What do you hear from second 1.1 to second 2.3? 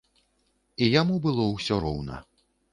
было ўсё роўна.